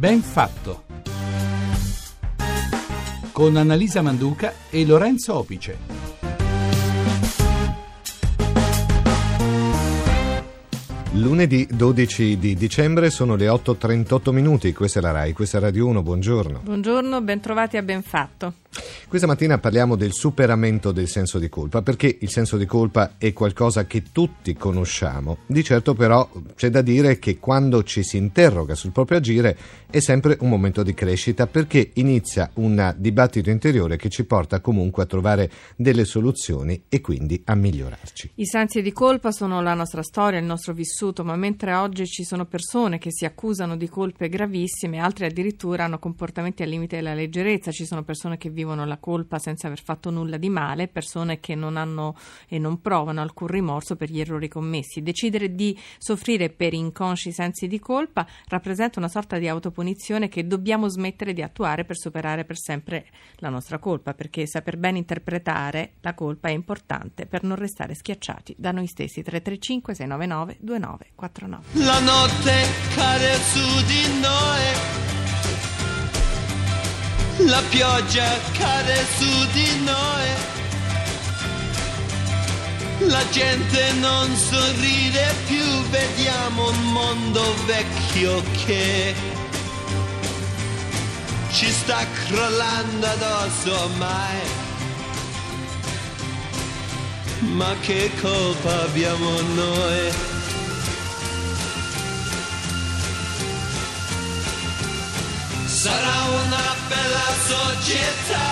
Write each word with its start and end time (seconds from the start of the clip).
Ben 0.00 0.22
fatto. 0.22 0.84
Con 3.32 3.56
Annalisa 3.56 4.00
Manduca 4.00 4.54
e 4.70 4.86
Lorenzo 4.86 5.34
Opice. 5.34 5.76
Lunedì 11.12 11.68
12 11.70 12.38
di 12.38 12.54
dicembre 12.54 13.10
sono 13.10 13.34
le 13.36 13.48
8.38 13.48 14.30
minuti, 14.30 14.72
questa 14.72 15.00
è 15.00 15.02
la 15.02 15.10
RAI, 15.10 15.34
questa 15.34 15.58
è 15.58 15.60
Radio 15.60 15.86
1, 15.88 16.02
buongiorno. 16.02 16.60
Buongiorno, 16.64 17.20
bentrovati 17.20 17.76
a 17.76 17.82
Benfatto. 17.82 18.54
Questa 19.08 19.26
mattina 19.26 19.58
parliamo 19.58 19.96
del 19.96 20.12
superamento 20.12 20.92
del 20.92 21.08
senso 21.08 21.40
di 21.40 21.48
colpa, 21.48 21.82
perché 21.82 22.18
il 22.20 22.30
senso 22.30 22.56
di 22.56 22.66
colpa 22.66 23.14
è 23.18 23.32
qualcosa 23.32 23.84
che 23.84 24.04
tutti 24.12 24.54
conosciamo. 24.54 25.38
Di 25.46 25.64
certo 25.64 25.94
però 25.94 26.30
c'è 26.54 26.70
da 26.70 26.80
dire 26.80 27.18
che 27.18 27.40
quando 27.40 27.82
ci 27.82 28.04
si 28.04 28.16
interroga 28.16 28.76
sul 28.76 28.92
proprio 28.92 29.18
agire 29.18 29.56
è 29.90 29.98
sempre 29.98 30.36
un 30.42 30.48
momento 30.48 30.84
di 30.84 30.94
crescita, 30.94 31.48
perché 31.48 31.90
inizia 31.94 32.48
un 32.54 32.94
dibattito 32.96 33.50
interiore 33.50 33.96
che 33.96 34.08
ci 34.08 34.22
porta 34.22 34.60
comunque 34.60 35.02
a 35.02 35.06
trovare 35.06 35.50
delle 35.74 36.04
soluzioni 36.04 36.84
e 36.88 37.00
quindi 37.00 37.42
a 37.46 37.56
migliorarci. 37.56 38.30
I 38.36 38.46
sensi 38.46 38.80
di 38.80 38.92
colpa 38.92 39.32
sono 39.32 39.60
la 39.60 39.74
nostra 39.74 40.04
storia, 40.04 40.38
il 40.38 40.44
nostro 40.44 40.72
vissuto, 40.72 41.24
ma 41.24 41.34
mentre 41.34 41.74
oggi 41.74 42.06
ci 42.06 42.22
sono 42.22 42.44
persone 42.44 42.98
che 42.98 43.10
si 43.10 43.24
accusano 43.24 43.76
di 43.76 43.88
colpe 43.88 44.28
gravissime, 44.28 45.00
altre 45.00 45.26
addirittura 45.26 45.82
hanno 45.82 45.98
comportamenti 45.98 46.62
al 46.62 46.68
limite 46.68 46.94
della 46.94 47.14
leggerezza, 47.14 47.72
ci 47.72 47.84
sono 47.84 48.04
persone 48.04 48.36
che 48.36 48.48
vivono 48.48 48.58
la 48.64 48.98
colpa 48.98 49.38
senza 49.38 49.66
aver 49.66 49.82
fatto 49.82 50.10
nulla 50.10 50.36
di 50.36 50.48
male, 50.48 50.88
persone 50.88 51.40
che 51.40 51.54
non 51.54 51.76
hanno 51.76 52.16
e 52.48 52.58
non 52.58 52.80
provano 52.80 53.20
alcun 53.20 53.48
rimorso 53.48 53.96
per 53.96 54.10
gli 54.10 54.20
errori 54.20 54.48
commessi. 54.48 55.02
Decidere 55.02 55.54
di 55.54 55.78
soffrire 55.98 56.50
per 56.50 56.74
inconsci 56.74 57.32
sensi 57.32 57.66
di 57.66 57.78
colpa 57.78 58.26
rappresenta 58.48 58.98
una 58.98 59.08
sorta 59.08 59.38
di 59.38 59.48
autopunizione 59.48 60.28
che 60.28 60.46
dobbiamo 60.46 60.88
smettere 60.88 61.32
di 61.32 61.42
attuare 61.42 61.84
per 61.84 61.96
superare 61.96 62.44
per 62.44 62.58
sempre 62.58 63.06
la 63.36 63.48
nostra 63.48 63.78
colpa, 63.78 64.14
perché 64.14 64.46
saper 64.46 64.76
bene 64.76 64.98
interpretare 64.98 65.94
la 66.00 66.14
colpa 66.14 66.48
è 66.48 66.52
importante 66.52 67.26
per 67.26 67.42
non 67.42 67.56
restare 67.56 67.94
schiacciati 67.94 68.54
da 68.58 68.72
noi 68.72 68.86
stessi. 68.86 69.22
335 69.22 69.94
699 69.94 70.56
2949. 70.60 71.84
La 71.84 72.00
notte 72.00 72.66
cade 72.94 73.34
su 73.36 73.84
di 73.86 74.20
noi 74.20 75.09
la 77.46 77.62
pioggia 77.70 78.38
cade 78.52 79.06
su 79.16 79.46
di 79.52 79.84
noi. 79.84 80.28
La 83.08 83.22
gente 83.30 83.92
non 83.94 84.34
sorride 84.36 85.34
più, 85.46 85.64
vediamo 85.90 86.68
un 86.68 86.92
mondo 86.92 87.42
vecchio 87.64 88.42
che 88.64 89.14
ci 91.50 91.70
sta 91.70 92.04
crollando 92.26 93.06
addosso 93.06 93.82
ormai. 93.84 94.40
Ma 97.40 97.74
che 97.80 98.10
colpa 98.20 98.82
abbiamo 98.82 99.40
noi? 99.54 100.29
Sarà 105.82 106.18
una 106.44 106.76
bella 106.88 107.28
società 107.48 108.48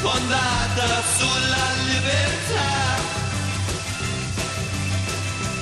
fondata 0.00 0.88
sulla 1.16 1.66
libertà. 1.90 2.70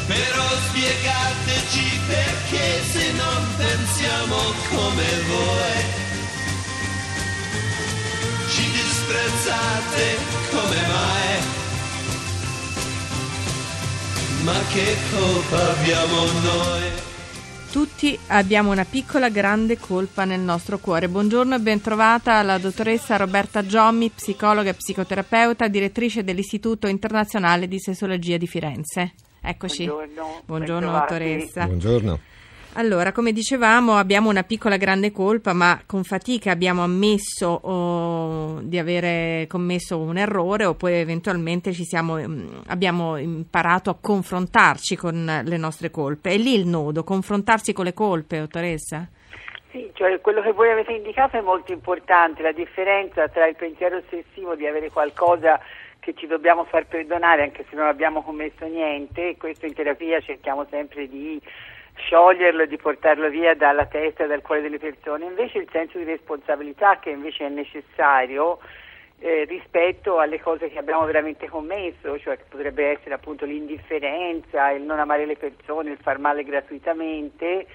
Però 0.07 0.49
spiegateci 0.69 2.01
perché 2.07 2.83
se 2.93 3.13
non 3.13 3.41
pensiamo 3.59 4.39
come 4.71 5.09
voi 5.29 5.79
ci 8.49 8.65
disprezzate 8.81 10.05
come 10.53 10.81
mai. 10.95 11.39
Ma 14.45 14.59
che 14.73 14.97
colpa 15.13 15.71
abbiamo 15.71 16.25
noi? 16.41 17.10
Tutti 17.71 18.19
abbiamo 18.27 18.73
una 18.73 18.85
piccola 18.85 19.29
grande 19.29 19.79
colpa 19.79 20.25
nel 20.25 20.41
nostro 20.41 20.79
cuore. 20.79 21.09
Buongiorno 21.09 21.55
e 21.55 21.61
bentrovata 21.61 22.43
la 22.43 22.59
dottoressa 22.59 23.17
Roberta 23.17 23.65
Giommi, 23.65 24.11
psicologa 24.11 24.71
e 24.71 24.75
psicoterapeuta, 24.75 25.69
direttrice 25.69 26.25
dell'Istituto 26.25 26.89
Internazionale 26.89 27.69
di 27.69 27.79
Sesologia 27.79 28.37
di 28.39 28.49
Firenze. 28.49 29.13
Eccoci. 29.41 29.85
Buongiorno, 29.85 30.43
Buongiorno 30.45 30.91
dottoressa. 30.91 31.67
Buongiorno. 31.67 32.19
Allora, 32.75 33.11
come 33.11 33.33
dicevamo, 33.33 33.97
abbiamo 33.97 34.29
una 34.29 34.45
piccola 34.45 34.77
grande 34.77 35.11
colpa, 35.11 35.53
ma 35.53 35.83
con 35.87 36.05
fatica 36.05 36.53
abbiamo 36.53 36.85
ammesso 36.85 37.49
oh, 37.49 38.61
di 38.63 38.79
avere 38.79 39.47
commesso 39.49 39.99
un 39.99 40.17
errore 40.17 40.67
o 40.67 40.75
poi 40.75 40.95
eventualmente 40.95 41.73
siamo, 41.73 42.15
mm, 42.15 42.61
abbiamo 42.69 43.17
imparato 43.17 43.91
a 43.91 43.97
confrontarci 44.01 44.95
con 44.95 45.43
le 45.45 45.57
nostre 45.57 45.91
colpe. 45.91 46.31
È 46.31 46.37
lì 46.37 46.55
il 46.55 46.67
nodo, 46.67 47.03
confrontarsi 47.03 47.73
con 47.73 47.87
le 47.87 47.93
colpe, 47.93 48.39
dottoressa? 48.39 49.05
Sì, 49.73 49.91
cioè 49.95 50.21
quello 50.21 50.41
che 50.41 50.53
voi 50.53 50.71
avete 50.71 50.93
indicato 50.93 51.37
è 51.37 51.41
molto 51.41 51.73
importante, 51.73 52.43
la 52.43 52.53
differenza 52.53 53.27
tra 53.29 53.49
il 53.49 53.57
pensiero 53.57 53.97
ossessivo 53.97 54.55
di 54.55 54.67
avere 54.67 54.91
qualcosa 54.91 55.61
che 55.99 56.15
ci 56.15 56.29
dobbiamo 56.29 56.65
far 56.65 56.87
perdonare 56.87 57.43
anche 57.43 57.65
se 57.69 57.75
non 57.77 57.87
abbiamo 57.87 58.23
commesso 58.23 58.65
niente, 58.67 59.37
questo 59.37 59.67
in 59.67 59.75
terapia 59.75 60.21
cerchiamo 60.21 60.67
sempre 60.71 61.09
di 61.09 61.41
scioglierlo 62.05 62.63
e 62.63 62.67
di 62.67 62.77
portarlo 62.77 63.29
via 63.29 63.55
dalla 63.55 63.87
testa 63.87 64.25
e 64.25 64.27
dal 64.27 64.43
cuore 64.43 64.63
delle 64.63 64.79
persone, 64.79 65.25
invece 65.27 65.59
il 65.59 65.69
senso 65.71 65.99
di 65.99 66.05
responsabilità 66.05 66.99
che 66.99 67.11
invece 67.11 67.47
è 67.47 67.49
necessario 67.49 68.59
eh, 69.21 69.45
rispetto 69.45 70.19
alle 70.19 70.41
cose 70.41 70.71
che 70.71 70.79
abbiamo 70.79 71.05
veramente 71.05 71.49
commesso, 71.49 72.19
cioè 72.19 72.37
che 72.37 72.45
potrebbe 72.49 72.89
essere 72.89 73.15
appunto 73.15 73.45
l'indifferenza, 73.45 74.71
il 74.71 74.83
non 74.83 74.99
amare 74.99 75.27
le 75.27 75.37
persone, 75.37 75.91
il 75.91 75.99
far 76.01 76.19
male 76.19 76.43
gratuitamente. 76.43 77.67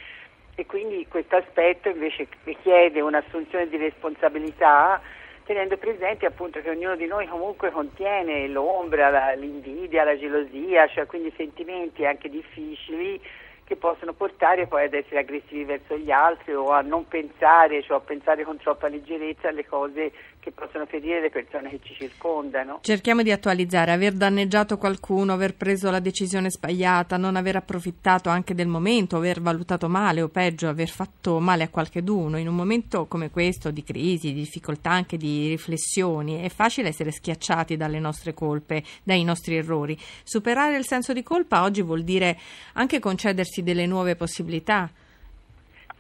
E 0.58 0.66
quindi 0.66 1.06
questo 1.08 1.36
aspetto 1.36 1.90
invece 1.90 2.28
richiede 2.46 3.02
un'assunzione 3.02 3.68
di 3.68 3.78
responsabilità 3.78 5.02
tenendo 5.46 5.78
presente 5.78 6.26
appunto 6.26 6.60
che 6.60 6.72
ognuno 6.72 6.96
di 6.96 7.06
noi 7.06 7.28
comunque 7.28 7.70
contiene 7.70 8.48
l'ombra, 8.48 9.10
la, 9.10 9.34
l'invidia, 9.34 10.04
la 10.04 10.18
gelosia, 10.18 10.88
cioè 10.88 11.06
quindi 11.06 11.32
sentimenti 11.38 12.06
anche 12.06 12.30
difficili 12.30 13.22
che 13.66 13.76
possono 13.76 14.14
portare 14.14 14.68
poi 14.68 14.86
ad 14.86 14.94
essere 14.94 15.20
aggressivi 15.20 15.64
verso 15.66 15.98
gli 15.98 16.12
altri 16.12 16.54
o 16.54 16.70
a 16.70 16.82
non 16.82 17.08
pensare, 17.08 17.82
cioè 17.82 17.98
a 17.98 18.00
pensare 18.00 18.44
con 18.44 18.58
troppa 18.58 18.88
leggerezza 18.88 19.50
alle 19.50 19.66
cose 19.66 20.12
che 20.46 20.52
possono 20.52 20.86
ferire 20.86 21.22
le 21.22 21.32
persone 21.32 21.72
che 21.72 21.80
ci 21.82 21.96
circondano. 21.96 22.78
Cerchiamo 22.82 23.24
di 23.24 23.32
attualizzare, 23.32 23.92
aver 23.92 24.14
danneggiato 24.14 24.78
qualcuno, 24.78 25.34
aver 25.34 25.56
preso 25.56 25.90
la 25.90 26.00
decisione 26.00 26.52
sbagliata, 26.52 27.18
non 27.18 27.36
aver 27.36 27.56
approfittato 27.56 28.30
anche 28.30 28.54
del 28.54 28.68
momento, 28.68 29.18
aver 29.18 29.42
valutato 29.42 29.90
male 29.90 30.22
o 30.22 30.28
peggio, 30.28 30.70
aver 30.70 30.90
fatto 30.90 31.40
male 31.40 31.64
a 31.64 31.70
qualcheduno. 31.70 32.38
In 32.38 32.48
un 32.48 32.54
momento 32.54 33.08
come 33.08 33.32
questo 33.32 33.72
di 33.72 33.84
crisi, 33.84 34.34
di 34.34 34.42
difficoltà, 34.42 34.92
anche 34.92 35.18
di 35.18 35.48
riflessioni, 35.48 36.40
è 36.42 36.50
facile 36.50 36.90
essere 36.90 37.10
schiacciati 37.10 37.76
dalle 37.76 37.98
nostre 37.98 38.36
colpe, 38.36 38.84
dai 39.04 39.24
nostri 39.24 39.58
errori. 39.58 39.98
Superare 40.24 40.78
il 40.78 40.86
senso 40.86 41.12
di 41.12 41.24
colpa 41.24 41.64
oggi 41.64 41.82
vuol 41.82 42.04
dire 42.04 42.38
anche 42.74 43.00
concedersi 43.00 43.55
delle 43.64 43.86
nuove 43.86 44.16
possibilità 44.16 44.90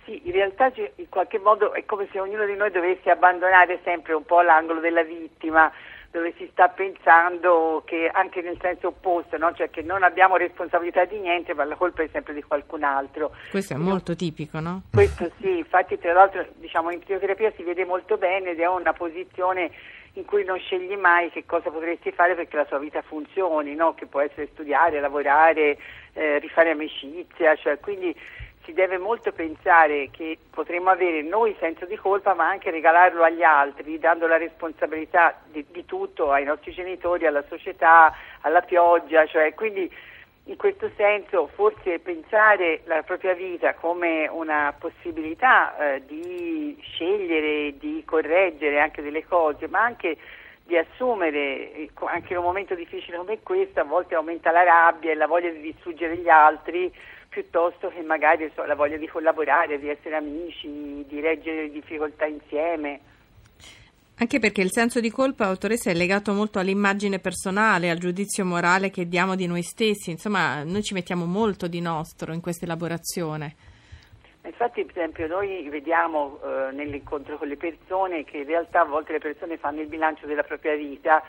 sì, 0.06 0.22
in 0.24 0.34
realtà 0.34 0.72
in 0.76 1.10
qualche 1.10 1.40
modo 1.40 1.74
è 1.74 1.84
come 1.86 2.08
se 2.12 2.20
ognuno 2.20 2.46
di 2.46 2.56
noi 2.56 2.70
dovesse 2.70 3.10
abbandonare 3.10 3.80
sempre 3.84 4.14
un 4.14 4.24
po' 4.24 4.42
l'angolo 4.42 4.80
della 4.80 5.02
vittima, 5.02 5.72
dove 6.12 6.32
si 6.38 6.48
sta 6.52 6.68
pensando 6.70 7.82
che 7.86 8.08
anche 8.14 8.42
nel 8.42 8.58
senso 8.62 8.90
opposto, 8.90 9.36
no? 9.38 9.52
cioè 9.56 9.72
che 9.72 9.82
non 9.82 10.04
abbiamo 10.04 10.38
responsabilità 10.38 11.06
di 11.06 11.20
niente, 11.20 11.56
ma 11.56 11.66
la 11.66 11.76
colpa 11.76 12.04
è 12.04 12.10
sempre 12.12 12.36
di 12.36 12.44
qualcun 12.44 12.84
altro. 12.84 13.32
Questo 13.50 13.74
è 13.74 13.78
molto 13.78 14.16
tipico, 14.16 14.60
no? 14.60 14.84
Questo 14.94 15.30
sì, 15.42 15.58
infatti 15.58 15.98
tra 15.98 16.14
l'altro 16.14 16.46
diciamo, 16.54 16.92
in 16.92 17.00
psicoterapia 17.00 17.52
si 17.56 17.64
vede 17.64 17.84
molto 17.84 18.18
bene 18.18 18.52
ed 18.52 18.60
è 18.60 18.68
una 18.68 18.94
posizione 18.94 19.72
in 20.16 20.26
cui 20.26 20.44
non 20.44 20.58
scegli 20.60 20.96
mai 20.96 21.30
che 21.30 21.46
cosa 21.46 21.70
potresti 21.70 22.12
fare 22.12 22.36
perché 22.36 22.56
la 22.56 22.66
tua 22.66 22.80
vita 22.80 23.02
funzioni, 23.02 23.76
no? 23.76 23.94
che 23.94 24.06
può 24.06 24.22
essere 24.22 24.50
studiare, 24.52 25.00
lavorare, 25.00 25.78
eh, 26.14 26.40
rifare 26.40 26.72
amicizia, 26.72 27.56
cioè, 27.56 27.80
quindi 27.80 28.16
si 28.64 28.74
deve 28.74 28.98
molto 28.98 29.32
pensare 29.32 30.10
che 30.12 30.38
potremmo 30.50 30.90
avere 30.90 31.22
noi 31.22 31.56
senso 31.60 31.86
di 31.86 31.96
colpa 31.96 32.34
ma 32.34 32.48
anche 32.48 32.72
regalarlo 32.72 33.24
agli 33.24 33.44
altri 33.44 34.00
dando 34.00 34.26
la 34.26 34.38
responsabilità 34.38 35.40
di, 35.46 35.64
di 35.70 35.86
tutto 35.86 36.32
ai 36.32 36.46
nostri 36.46 36.72
genitori, 36.72 37.28
alla 37.28 37.44
società, 37.48 38.14
alla 38.42 38.62
pioggia, 38.62 39.26
cioè 39.28 39.54
quindi 39.54 39.92
in 40.46 40.58
questo 40.58 40.92
senso 40.96 41.48
forse 41.48 42.00
pensare 42.00 42.82
la 42.86 43.02
propria 43.02 43.34
vita 43.34 43.74
come 43.74 44.28
una 44.28 44.76
possibilità 44.78 45.76
eh, 45.78 46.06
di 46.06 46.78
scegliere, 46.82 47.78
di 47.78 48.04
correggere 48.06 48.80
anche 48.80 49.02
delle 49.02 49.26
cose, 49.26 49.68
ma 49.68 49.84
anche 49.84 50.18
di 50.64 50.78
assumere, 50.78 51.74
eh, 51.74 51.90
anche 52.06 52.34
in 52.34 52.40
un 52.40 52.46
momento 52.46 52.76
difficile 52.76 53.18
come 53.18 53.40
questo, 53.42 53.80
a 53.80 53.84
volte 53.84 54.16
aumenta 54.16 54.52
la 54.52 54.64
rabbia 54.64 55.12
e 55.12 55.16
la 55.16 55.28
voglia 55.28 55.50
di 55.50 55.62
distruggere 55.62 56.18
gli 56.18 56.30
altri 56.30 56.94
piuttosto 57.28 57.90
che 57.90 58.02
magari 58.02 58.50
so, 58.56 58.64
la 58.64 58.76
voglia 58.76 58.98
di 58.98 59.08
collaborare, 59.08 59.80
di 59.80 59.90
essere 59.90 60.16
amici, 60.16 61.04
di 61.08 61.20
reggere 61.22 61.64
le 61.64 61.72
difficoltà 61.72 62.26
insieme. 62.26 63.02
Anche 64.18 64.40
perché 64.40 64.62
il 64.62 64.72
senso 64.72 65.02
di 65.02 65.12
colpa, 65.12 65.48
autoressa, 65.48 65.90
è 65.90 65.94
legato 65.94 66.32
molto 66.32 66.58
all'immagine 66.58 67.20
personale, 67.20 67.90
al 67.90 67.98
giudizio 67.98 68.46
morale 68.46 68.90
che 68.90 69.10
diamo 69.10 69.36
di 69.36 69.46
noi 69.46 69.62
stessi. 69.62 70.10
Insomma, 70.10 70.64
noi 70.64 70.84
ci 70.84 70.94
mettiamo 70.94 71.26
molto 71.26 71.68
di 71.68 71.82
nostro 71.82 72.32
in 72.32 72.40
questa 72.40 72.64
elaborazione. 72.64 73.56
Infatti, 74.46 74.86
per 74.86 74.98
esempio, 74.98 75.28
noi 75.28 75.68
vediamo 75.68 76.40
eh, 76.40 76.72
nell'incontro 76.72 77.38
con 77.38 77.50
le 77.50 77.58
persone 77.58 78.24
che 78.24 78.38
in 78.38 78.46
realtà 78.46 78.82
a 78.82 78.86
volte 78.86 79.12
le 79.12 79.20
persone 79.20 79.58
fanno 79.58 79.82
il 79.82 79.88
bilancio 79.88 80.28
della 80.28 80.44
propria 80.44 80.76
vita 80.76 81.22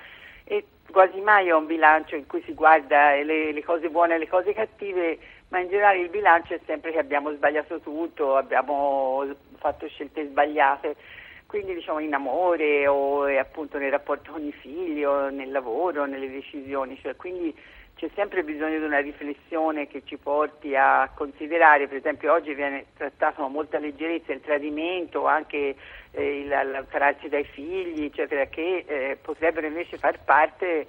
e 0.45 0.65
quasi 0.89 1.21
mai 1.21 1.49
è 1.49 1.55
un 1.55 1.67
bilancio 1.67 2.15
in 2.15 2.27
cui 2.27 2.41
si 2.45 2.55
guarda 2.55 3.17
le, 3.17 3.51
le 3.51 3.65
cose 3.65 3.89
buone 3.89 4.15
e 4.15 4.19
le 4.19 4.29
cose 4.29 4.53
cattive, 4.53 5.19
ma 5.49 5.59
in 5.59 5.69
generale 5.69 5.99
il 5.99 6.09
bilancio 6.09 6.55
è 6.55 6.61
sempre 6.65 6.93
che 6.93 6.99
abbiamo 7.01 7.33
sbagliato 7.33 7.81
tutto, 7.81 8.37
abbiamo 8.37 9.25
fatto 9.57 9.89
scelte 9.89 10.29
sbagliate 10.29 10.95
quindi 11.57 11.73
diciamo 11.73 12.01
in 12.01 12.13
amore 12.13 12.87
o 12.87 13.25
appunto 13.39 13.79
nel 13.79 13.91
rapporto 13.91 14.33
con 14.33 14.45
i 14.45 14.53
figli 14.53 15.03
o 15.05 15.31
nel 15.31 15.51
lavoro, 15.51 16.05
nelle 16.05 16.31
decisioni, 16.31 16.99
cioè, 17.01 17.17
quindi 17.17 17.55
c'è 17.95 18.11
sempre 18.15 18.45
bisogno 18.45 18.79
di 18.79 18.85
una 18.85 18.99
riflessione 18.99 19.87
che 19.87 20.03
ci 20.05 20.19
porti 20.19 20.77
a 20.77 21.11
considerare, 21.15 21.89
per 21.89 21.97
esempio 21.97 22.31
oggi 22.31 22.53
viene 22.53 22.89
trattato 22.95 23.41
con 23.41 23.53
molta 23.53 23.79
leggerezza 23.79 24.35
il 24.35 24.43
tradimento, 24.43 25.25
anche 25.25 25.77
eh, 26.11 26.41
il 26.41 26.53
allontanarsi 26.53 27.31
dai 27.31 27.45
figli, 27.45 28.05
eccetera, 28.05 28.45
che 28.45 28.85
eh, 28.87 29.17
potrebbero 29.19 29.67
invece 29.67 29.97
far 29.97 30.23
parte 30.23 30.87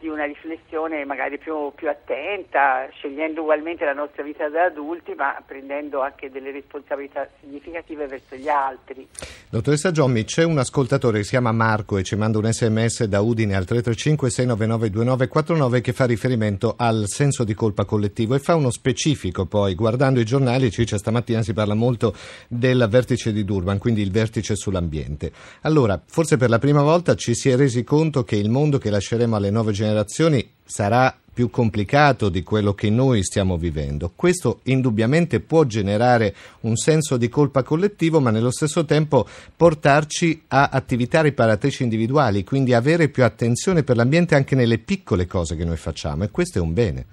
di 0.00 0.08
una 0.08 0.24
riflessione 0.24 1.04
magari 1.04 1.36
più, 1.36 1.72
più, 1.74 1.88
attenta, 1.88 2.88
scegliendo 2.90 3.42
ugualmente 3.42 3.84
la 3.84 3.92
nostra 3.92 4.22
vita 4.22 4.48
da 4.48 4.64
adulti, 4.64 5.12
ma 5.14 5.40
prendendo 5.46 6.00
anche 6.00 6.30
delle 6.30 6.50
responsabilità 6.50 7.28
significative 7.40 8.06
verso 8.06 8.34
gli 8.34 8.48
altri. 8.48 9.06
Dottoressa 9.50 9.90
Giommi, 9.90 10.24
c'è 10.24 10.42
un 10.42 10.56
ascoltatore 10.56 11.18
che 11.18 11.24
si 11.24 11.30
chiama 11.30 11.52
Marco 11.52 11.98
e 11.98 12.02
ci 12.02 12.16
manda 12.16 12.38
un 12.38 12.50
sms 12.50 13.04
da 13.04 13.20
Udine 13.20 13.54
al 13.54 13.66
335 13.66 14.30
699 14.30 14.90
2949 14.90 15.80
che 15.82 15.92
fa 15.92 16.06
riferimento 16.06 16.74
al 16.78 17.04
senso 17.06 17.44
di 17.44 17.52
colpa 17.52 17.84
collettivo 17.84 18.34
e 18.34 18.38
fa 18.38 18.54
uno 18.54 18.70
specifico 18.70 19.44
poi, 19.44 19.74
guardando 19.74 20.18
i 20.18 20.24
giornali, 20.24 20.70
ci 20.70 20.80
dice 20.80 20.96
stamattina 20.96 21.42
si 21.42 21.52
parla 21.52 21.74
molto 21.74 22.14
del 22.48 22.86
vertice 22.88 23.32
di 23.32 23.44
Durban, 23.44 23.76
quindi 23.76 24.00
il 24.00 24.10
vertice 24.10 24.56
sull'ambiente. 24.56 25.30
Allora, 25.62 26.00
forse 26.06 26.38
per 26.38 26.48
la 26.48 26.58
prima 26.58 26.82
volta 26.82 27.14
ci 27.16 27.34
si 27.34 27.50
è 27.50 27.56
resi 27.56 27.84
conto 27.84 28.24
che 28.24 28.36
il 28.36 28.48
mondo 28.48 28.78
che 28.78 28.88
lasceremo 28.88 29.36
alle 29.36 29.50
nuove 29.50 29.72
generazioni 29.72 29.88
generazioni 29.90 30.48
sarà 30.64 31.14
più 31.32 31.50
complicato 31.50 32.28
di 32.28 32.42
quello 32.42 32.74
che 32.74 32.90
noi 32.90 33.22
stiamo 33.22 33.56
vivendo. 33.56 34.12
Questo 34.14 34.60
indubbiamente 34.64 35.40
può 35.40 35.64
generare 35.64 36.34
un 36.60 36.76
senso 36.76 37.16
di 37.16 37.28
colpa 37.28 37.62
collettivo, 37.62 38.20
ma 38.20 38.30
nello 38.30 38.50
stesso 38.50 38.84
tempo 38.84 39.26
portarci 39.56 40.44
a 40.48 40.68
attività 40.72 41.22
riparatrici 41.22 41.82
individuali, 41.82 42.44
quindi 42.44 42.74
avere 42.74 43.08
più 43.08 43.24
attenzione 43.24 43.82
per 43.82 43.96
l'ambiente 43.96 44.34
anche 44.34 44.54
nelle 44.54 44.78
piccole 44.78 45.26
cose 45.26 45.56
che 45.56 45.64
noi 45.64 45.76
facciamo 45.76 46.24
e 46.24 46.30
questo 46.30 46.58
è 46.58 46.60
un 46.60 46.74
bene. 46.74 47.06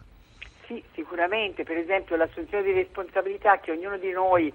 Sì, 0.67 0.83
sicuramente, 0.93 1.63
per 1.63 1.77
esempio 1.77 2.15
l'assunzione 2.15 2.63
di 2.63 2.73
responsabilità 2.73 3.59
che 3.59 3.71
ognuno 3.71 3.97
di 3.97 4.11
noi 4.11 4.51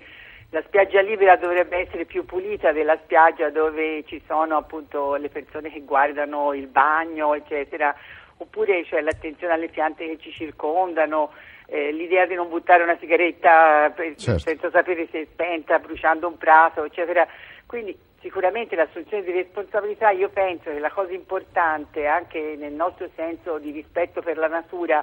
la 0.52 0.62
spiaggia 0.66 1.00
libera 1.00 1.36
dovrebbe 1.36 1.78
essere 1.78 2.04
più 2.04 2.26
pulita 2.26 2.72
della 2.72 2.98
spiaggia 3.02 3.48
dove 3.48 4.04
ci 4.04 4.22
sono 4.26 4.58
appunto 4.58 5.14
le 5.14 5.30
persone 5.30 5.70
che 5.70 5.80
guardano 5.80 6.52
il 6.52 6.66
bagno, 6.66 7.32
eccetera, 7.34 7.94
oppure 8.36 8.84
cioè, 8.84 9.00
l'attenzione 9.00 9.54
alle 9.54 9.68
piante 9.68 10.06
che 10.06 10.18
ci 10.18 10.30
circondano, 10.30 11.32
eh, 11.66 11.90
l'idea 11.90 12.26
di 12.26 12.34
non 12.34 12.50
buttare 12.50 12.82
una 12.82 12.98
sigaretta 12.98 13.92
per, 13.96 14.14
certo. 14.16 14.40
senza 14.40 14.70
sapere 14.70 15.08
se 15.10 15.22
è 15.22 15.26
spenta, 15.32 15.78
bruciando 15.78 16.28
un 16.28 16.36
prato, 16.36 16.84
eccetera. 16.84 17.26
Quindi 17.64 17.96
sicuramente 18.20 18.76
l'assunzione 18.76 19.22
di 19.22 19.32
responsabilità, 19.32 20.10
io 20.10 20.28
penso 20.28 20.70
che 20.70 20.80
la 20.80 20.90
cosa 20.90 21.12
importante 21.12 22.06
anche 22.06 22.56
nel 22.58 22.74
nostro 22.74 23.08
senso 23.16 23.56
di 23.56 23.70
rispetto 23.70 24.20
per 24.20 24.36
la 24.36 24.48
natura 24.48 25.02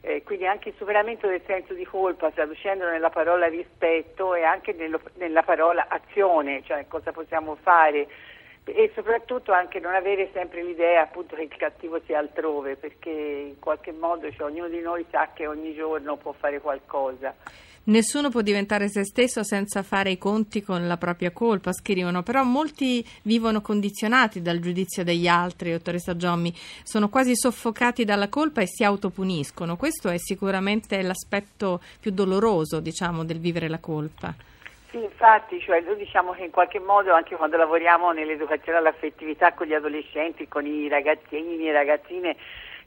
eh, 0.00 0.22
quindi 0.22 0.46
anche 0.46 0.70
il 0.70 0.74
superamento 0.76 1.26
del 1.26 1.42
senso 1.46 1.74
di 1.74 1.84
colpa, 1.84 2.30
traducendolo 2.30 2.90
nella 2.90 3.10
parola 3.10 3.46
rispetto 3.46 4.34
e 4.34 4.42
anche 4.42 4.72
nello, 4.72 5.00
nella 5.14 5.42
parola 5.42 5.86
azione, 5.88 6.62
cioè 6.64 6.86
cosa 6.88 7.12
possiamo 7.12 7.56
fare 7.60 8.06
e 8.68 8.90
soprattutto 8.94 9.52
anche 9.52 9.78
non 9.78 9.94
avere 9.94 10.28
sempre 10.32 10.62
l'idea 10.62 11.02
appunto 11.02 11.36
che 11.36 11.42
il 11.42 11.56
cattivo 11.56 12.00
sia 12.04 12.18
altrove, 12.18 12.74
perché 12.74 13.10
in 13.10 13.58
qualche 13.60 13.92
modo 13.92 14.30
cioè, 14.32 14.46
ognuno 14.46 14.68
di 14.68 14.80
noi 14.80 15.06
sa 15.08 15.30
che 15.32 15.46
ogni 15.46 15.72
giorno 15.72 16.16
può 16.16 16.32
fare 16.32 16.60
qualcosa. 16.60 17.34
Nessuno 17.88 18.30
può 18.30 18.40
diventare 18.40 18.88
se 18.88 19.04
stesso 19.04 19.44
senza 19.44 19.84
fare 19.84 20.10
i 20.10 20.18
conti 20.18 20.60
con 20.60 20.88
la 20.88 20.96
propria 20.96 21.30
colpa, 21.30 21.72
scrivono, 21.72 22.24
però 22.24 22.42
molti 22.42 23.06
vivono 23.22 23.60
condizionati 23.60 24.42
dal 24.42 24.58
giudizio 24.58 25.04
degli 25.04 25.28
altri, 25.28 25.70
dottoressa 25.70 26.16
Giommi, 26.16 26.52
sono 26.82 27.08
quasi 27.08 27.36
soffocati 27.36 28.04
dalla 28.04 28.28
colpa 28.28 28.60
e 28.60 28.66
si 28.66 28.82
autopuniscono. 28.82 29.76
Questo 29.76 30.08
è 30.08 30.18
sicuramente 30.18 31.00
l'aspetto 31.00 31.80
più 32.00 32.10
doloroso, 32.10 32.80
diciamo, 32.80 33.24
del 33.24 33.38
vivere 33.38 33.68
la 33.68 33.78
colpa. 33.78 34.34
Sì, 34.90 34.96
infatti, 34.96 35.60
cioè, 35.60 35.80
noi 35.82 35.96
diciamo 35.96 36.32
che 36.32 36.42
in 36.42 36.50
qualche 36.50 36.80
modo 36.80 37.12
anche 37.12 37.36
quando 37.36 37.56
lavoriamo 37.56 38.10
nell'educazione 38.10 38.78
all'affettività 38.78 39.52
con 39.52 39.68
gli 39.68 39.74
adolescenti, 39.74 40.48
con 40.48 40.66
i 40.66 40.88
ragazzini 40.88 41.68
e 41.68 41.72
ragazzine, 41.72 42.36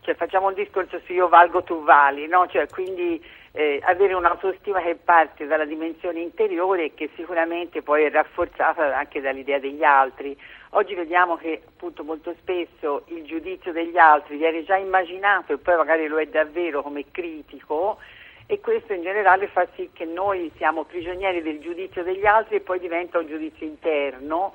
cioè, 0.10 0.16
facciamo 0.16 0.48
un 0.48 0.56
discorso 0.56 1.00
su 1.06 1.14
io 1.14 1.28
valgo, 1.28 1.62
tu 1.62 1.84
vali, 1.84 2.26
no? 2.26 2.48
cioè, 2.48 2.68
quindi 2.68 3.24
eh, 3.52 3.80
avere 3.84 4.16
un'autostima 4.16 4.82
che 4.82 4.96
parte 4.96 5.46
dalla 5.46 5.66
dimensione 5.66 6.20
interiore 6.20 6.86
e 6.86 6.94
che 6.96 7.12
sicuramente 7.16 7.84
poi 7.84 8.06
è 8.06 8.10
rafforzata 8.10 8.98
anche 8.98 9.22
dall'idea 9.22 9.60
degli 9.60 9.84
altri. 9.84 10.36
Oggi 10.72 10.96
vediamo 10.96 11.36
che 11.36 11.62
appunto 11.64 12.04
molto 12.04 12.34
spesso 12.40 13.04
il 13.08 13.24
giudizio 13.26 13.72
degli 13.72 13.98
altri 13.98 14.38
viene 14.38 14.64
già 14.64 14.78
immaginato 14.78 15.54
e 15.54 15.58
poi 15.58 15.76
magari 15.76 16.08
lo 16.08 16.20
è 16.20 16.26
davvero 16.26 16.82
come 16.82 17.06
critico 17.12 18.00
e 18.48 18.60
questo 18.60 18.94
in 18.94 19.04
generale 19.04 19.48
fa 19.48 19.68
sì 19.76 19.92
che 19.94 20.06
noi 20.06 20.52
siamo 20.58 20.86
prigionieri 20.86 21.44
del 21.44 21.60
giudizio 21.60 22.02
degli 22.02 22.26
altri 22.26 22.56
e 22.56 22.62
poi 22.62 22.80
diventa 22.80 23.20
un 23.20 23.28
giudizio 23.28 23.66
interno 23.66 24.54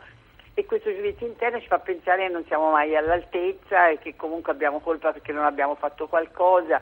e 0.55 0.65
questo 0.67 0.95
giudizio 0.95 1.27
interno 1.27 1.61
ci 1.61 1.67
fa 1.67 1.81
pensare 1.81 2.27
che 2.27 2.33
non 2.33 2.45
siamo 2.47 2.71
mai 2.71 2.97
all'altezza 2.97 3.89
e 3.89 3.99
che 3.99 4.15
comunque 4.15 4.53
abbiamo 4.53 4.79
colpa 4.79 5.13
perché 5.13 5.33
non 5.33 5.45
abbiamo 5.45 5.75
fatto 5.75 6.07
qualcosa. 6.07 6.81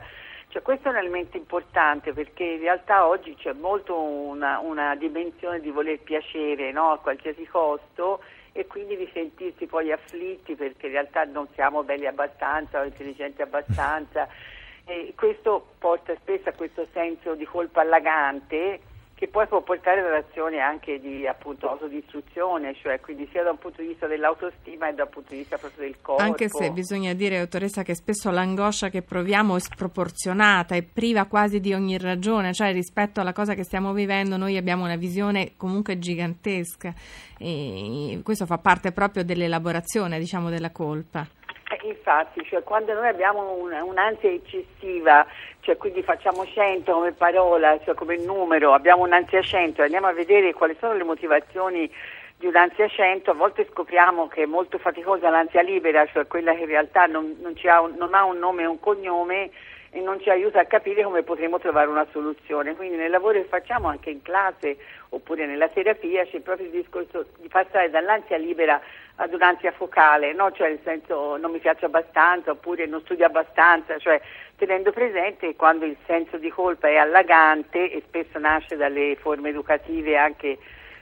Cioè, 0.49 0.61
questo 0.61 0.87
è 0.87 0.91
un 0.91 0.97
elemento 0.97 1.35
importante 1.35 2.13
perché 2.13 2.43
in 2.43 2.59
realtà 2.59 3.07
oggi 3.07 3.33
c'è 3.33 3.53
molto 3.53 3.99
una, 3.99 4.59
una 4.59 4.95
dimensione 4.95 5.59
di 5.59 5.71
voler 5.71 5.99
piacere 5.99 6.71
no? 6.71 6.91
a 6.91 6.99
qualsiasi 6.99 7.47
costo 7.47 8.21
e 8.51 8.67
quindi 8.67 8.95
di 8.95 9.09
sentirsi 9.11 9.65
poi 9.65 9.91
afflitti 9.91 10.53
perché 10.53 10.85
in 10.85 10.91
realtà 10.91 11.23
non 11.23 11.47
siamo 11.55 11.83
belli 11.83 12.05
abbastanza 12.05 12.79
o 12.79 12.83
intelligenti 12.83 13.41
abbastanza 13.41 14.27
e 14.85 15.13
questo 15.15 15.69
porta 15.79 16.13
spesso 16.17 16.49
a 16.49 16.53
questo 16.53 16.85
senso 16.93 17.33
di 17.33 17.45
colpa 17.45 17.81
allagante 17.81 18.81
che 19.15 19.27
poi 19.27 19.47
può 19.47 19.61
portare 19.61 20.01
ad 20.01 20.25
azioni 20.25 20.59
anche 20.59 20.99
di 20.99 21.25
appunto 21.25 21.69
autodistruzione, 21.69 22.75
cioè 22.75 22.99
quindi 22.99 23.27
sia 23.31 23.43
da 23.43 23.51
un 23.51 23.57
punto 23.57 23.81
di 23.81 23.89
vista 23.89 24.07
dell'autostima 24.07 24.89
e 24.89 24.93
da 24.93 25.03
un 25.03 25.09
punto 25.09 25.29
di 25.31 25.37
vista 25.37 25.57
proprio 25.57 25.85
del 25.85 25.95
corpo. 26.01 26.21
Anche 26.21 26.49
se 26.49 26.71
bisogna 26.71 27.13
dire, 27.13 27.39
dottoressa, 27.39 27.83
che 27.83 27.95
spesso 27.95 28.31
l'angoscia 28.31 28.89
che 28.89 29.01
proviamo 29.01 29.55
è 29.55 29.59
sproporzionata 29.59 30.75
e 30.75 30.83
priva 30.83 31.25
quasi 31.25 31.59
di 31.59 31.73
ogni 31.73 31.97
ragione, 31.97 32.53
cioè 32.53 32.73
rispetto 32.73 33.21
alla 33.21 33.33
cosa 33.33 33.53
che 33.53 33.63
stiamo 33.63 33.93
vivendo 33.93 34.35
noi 34.35 34.57
abbiamo 34.57 34.83
una 34.83 34.97
visione 34.97 35.53
comunque 35.55 35.99
gigantesca 35.99 36.93
e 37.37 38.19
questo 38.23 38.45
fa 38.45 38.57
parte 38.57 38.91
proprio 38.91 39.23
dell'elaborazione, 39.23 40.19
diciamo, 40.19 40.49
della 40.49 40.71
colpa. 40.71 41.25
Infatti, 41.83 42.43
cioè, 42.45 42.63
quando 42.63 42.93
noi 42.93 43.07
abbiamo 43.07 43.53
un, 43.53 43.71
un'ansia 43.71 44.29
eccessiva, 44.29 45.25
cioè, 45.59 45.75
quindi 45.75 46.01
facciamo 46.01 46.45
100 46.45 46.91
come 46.91 47.11
parola, 47.11 47.77
cioè 47.83 47.93
come 47.93 48.17
numero, 48.17 48.73
abbiamo 48.73 49.03
un'ansia 49.03 49.41
100 49.41 49.81
e 49.81 49.85
andiamo 49.85 50.07
a 50.07 50.13
vedere 50.13 50.53
quali 50.53 50.75
sono 50.79 50.93
le 50.93 51.03
motivazioni 51.03 51.91
di 52.37 52.47
un'ansia 52.47 52.87
100, 52.87 53.31
a 53.31 53.33
volte 53.33 53.67
scopriamo 53.69 54.27
che 54.27 54.43
è 54.43 54.45
molto 54.45 54.77
faticosa 54.77 55.29
l'ansia 55.29 55.61
libera, 55.61 56.05
cioè 56.07 56.27
quella 56.27 56.53
che 56.53 56.61
in 56.61 56.67
realtà 56.67 57.05
non, 57.05 57.35
non, 57.41 57.53
ha, 57.65 57.81
un, 57.81 57.93
non 57.97 58.13
ha 58.13 58.23
un 58.23 58.37
nome 58.37 58.63
e 58.63 58.67
un 58.67 58.79
cognome 58.79 59.49
e 59.91 60.01
non 60.01 60.19
ci 60.19 60.29
aiuta 60.29 60.59
a 60.59 60.65
capire 60.65 61.03
come 61.03 61.21
potremo 61.21 61.59
trovare 61.59 61.87
una 61.87 62.07
soluzione. 62.11 62.75
Quindi 62.75 62.97
nel 62.97 63.11
lavoro 63.11 63.39
che 63.39 63.47
facciamo 63.47 63.87
anche 63.87 64.09
in 64.09 64.21
classe 64.23 64.77
oppure 65.09 65.45
nella 65.45 65.69
terapia 65.69 66.25
c'è 66.25 66.39
proprio 66.39 66.65
il 66.65 66.71
discorso 66.71 67.27
di 67.39 67.47
passare 67.47 67.91
dall'ansia 67.91 68.37
libera 68.37 68.81
ad 69.15 69.33
un'ansia 69.33 69.71
focale, 69.71 70.33
no? 70.33 70.51
cioè 70.51 70.69
nel 70.69 70.79
senso 70.83 71.37
non 71.37 71.51
mi 71.51 71.59
piace 71.59 71.85
abbastanza 71.85 72.51
oppure 72.51 72.85
non 72.87 73.01
studio 73.01 73.25
abbastanza, 73.25 73.97
cioè 73.99 74.19
tenendo 74.55 74.91
presente 74.91 75.55
quando 75.55 75.85
il 75.85 75.97
senso 76.05 76.37
di 76.37 76.49
colpa 76.49 76.87
è 76.87 76.95
allagante 76.95 77.91
e 77.91 78.01
spesso 78.07 78.39
nasce 78.39 78.75
dalle 78.75 79.15
forme 79.19 79.49
educative 79.49 80.17
anche 80.17 80.57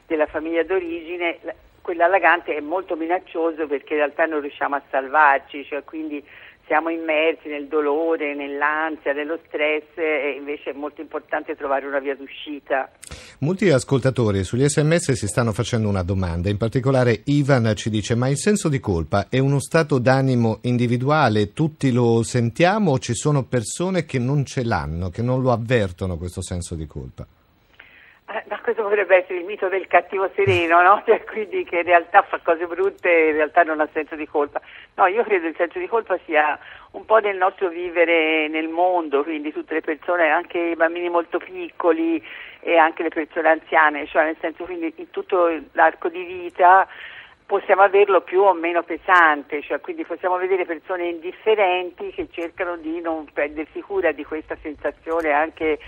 della 0.08 0.28
famiglia 0.28 0.64
d'origine, 0.64 1.40
quello 1.82 2.04
allagante 2.04 2.56
è 2.56 2.60
molto 2.60 2.96
minaccioso 2.96 3.66
perché 3.66 3.94
in 3.94 4.00
realtà 4.00 4.26
non 4.26 4.42
riusciamo 4.42 4.76
a 4.76 4.82
salvarci, 4.90 5.64
cioè 5.66 5.84
quindi 5.84 6.24
siamo 6.72 6.88
immersi 6.88 7.50
nel 7.50 7.68
dolore, 7.68 8.34
nell'ansia, 8.34 9.12
nello 9.12 9.38
stress 9.46 9.98
e 9.98 10.38
invece 10.38 10.70
è 10.70 10.74
molto 10.74 11.02
importante 11.02 11.54
trovare 11.58 11.86
una 11.86 12.00
via 12.00 12.16
d'uscita. 12.16 12.90
Molti 13.40 13.70
ascoltatori 13.70 14.46
sugli 14.46 14.66
sms 14.66 15.12
si 15.12 15.28
stanno 15.28 15.52
facendo 15.52 15.90
una 15.90 16.02
domanda, 16.02 16.48
in 16.48 16.56
particolare 16.56 17.24
Ivan 17.26 17.74
ci 17.76 17.90
dice 17.90 18.16
ma 18.16 18.30
il 18.30 18.38
senso 18.38 18.70
di 18.70 18.80
colpa 18.80 19.28
è 19.28 19.38
uno 19.38 19.60
stato 19.60 20.00
d'animo 20.00 20.60
individuale, 20.62 21.52
tutti 21.52 21.92
lo 21.92 22.24
sentiamo 22.24 22.92
o 22.92 23.00
ci 23.00 23.16
sono 23.16 23.44
persone 23.44 24.06
che 24.06 24.18
non 24.18 24.46
ce 24.46 24.64
l'hanno, 24.64 25.10
che 25.10 25.22
non 25.22 25.42
lo 25.42 25.52
avvertono 25.52 26.16
questo 26.16 26.42
senso 26.42 26.76
di 26.76 26.88
colpa? 26.88 27.28
Questo 28.62 28.84
potrebbe 28.84 29.18
essere 29.18 29.40
il 29.40 29.46
mito 29.46 29.68
del 29.68 29.88
cattivo 29.88 30.30
sereno, 30.36 30.82
no? 30.82 31.02
Cioè, 31.06 31.24
quindi 31.24 31.64
che 31.64 31.78
in 31.78 31.84
realtà 31.84 32.22
fa 32.22 32.40
cose 32.44 32.68
brutte 32.68 33.10
e 33.10 33.30
in 33.30 33.36
realtà 33.36 33.64
non 33.64 33.80
ha 33.80 33.90
senso 33.92 34.16
di 34.16 34.28
colpa. 34.28 34.62
No, 34.96 35.08
io 35.08 35.24
credo 35.24 35.48
il 35.48 35.56
senso 35.56 35.80
di 35.80 35.88
colpa 35.88 36.18
sia 36.26 36.58
un 36.92 37.06
po' 37.06 37.20
del 37.20 37.38
nostro 37.38 37.70
vivere 37.70 38.48
nel 38.48 38.68
mondo, 38.68 39.24
quindi 39.24 39.52
tutte 39.52 39.76
le 39.76 39.82
persone, 39.82 40.30
anche 40.30 40.60
i 40.60 40.76
bambini 40.76 41.10
molto 41.10 41.38
piccoli 41.38 42.24
e 42.60 42.78
anche 42.78 43.04
le 43.04 43.10
persone 43.10 43.50
anziane, 43.50 44.06
cioè 44.08 44.26
nel 44.26 44.38
senso 44.40 44.66
quindi 44.66 44.94
in 44.96 45.10
tutto 45.10 45.50
l'arco 45.72 46.10
di 46.10 46.24
vita 46.24 46.88
possiamo 47.46 47.82
averlo 47.82 48.22
più 48.22 48.42
o 48.42 48.54
meno 48.54 48.84
pesante, 48.84 49.62
cioè 49.62 49.82
quindi 49.82 50.06
possiamo 50.06 50.38
vedere 50.38 50.66
persone 50.66 51.08
indifferenti 51.08 52.12
che 52.12 52.28
cercano 52.32 52.78
di 52.78 53.02
non 53.02 53.26
prendersi 53.34 53.82
cura 53.82 54.12
di 54.12 54.24
questa 54.24 54.56
sensazione 54.62 55.32
anche 55.32 55.80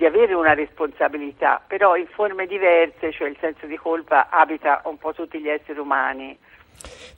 di 0.00 0.06
avere 0.06 0.32
una 0.32 0.54
responsabilità, 0.54 1.60
però 1.66 1.94
in 1.94 2.06
forme 2.06 2.46
diverse, 2.46 3.12
cioè 3.12 3.28
il 3.28 3.36
senso 3.38 3.66
di 3.66 3.76
colpa 3.76 4.30
abita 4.30 4.80
un 4.86 4.96
po' 4.96 5.12
tutti 5.12 5.38
gli 5.38 5.48
esseri 5.50 5.78
umani. 5.78 6.38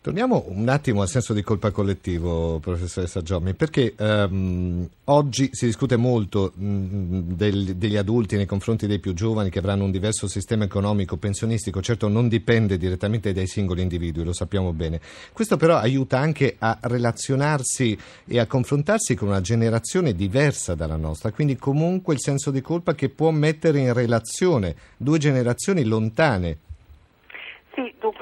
Torniamo 0.02 0.46
un 0.48 0.68
attimo 0.68 1.00
al 1.00 1.08
senso 1.08 1.32
di 1.32 1.44
colpa 1.44 1.70
collettivo, 1.70 2.58
professoressa 2.58 3.22
Giommi, 3.22 3.54
perché 3.54 3.94
um, 3.98 4.84
oggi 5.04 5.50
si 5.52 5.66
discute 5.66 5.94
molto 5.94 6.50
mh, 6.56 7.34
del, 7.34 7.76
degli 7.76 7.96
adulti 7.96 8.34
nei 8.34 8.46
confronti 8.46 8.88
dei 8.88 8.98
più 8.98 9.14
giovani 9.14 9.48
che 9.48 9.60
avranno 9.60 9.84
un 9.84 9.92
diverso 9.92 10.26
sistema 10.26 10.64
economico 10.64 11.18
pensionistico, 11.18 11.80
certo 11.80 12.08
non 12.08 12.26
dipende 12.26 12.78
direttamente 12.78 13.32
dai 13.32 13.46
singoli 13.46 13.82
individui, 13.82 14.24
lo 14.24 14.32
sappiamo 14.32 14.72
bene. 14.72 15.00
Questo 15.32 15.56
però 15.56 15.76
aiuta 15.76 16.18
anche 16.18 16.56
a 16.58 16.78
relazionarsi 16.80 17.96
e 18.26 18.40
a 18.40 18.46
confrontarsi 18.46 19.14
con 19.14 19.28
una 19.28 19.40
generazione 19.40 20.16
diversa 20.16 20.74
dalla 20.74 20.96
nostra, 20.96 21.30
quindi 21.30 21.56
comunque 21.56 22.14
il 22.14 22.20
senso 22.20 22.50
di 22.50 22.60
colpa 22.60 22.96
che 22.96 23.08
può 23.08 23.30
mettere 23.30 23.78
in 23.78 23.92
relazione 23.92 24.74
due 24.96 25.18
generazioni 25.18 25.84
lontane 25.84 26.58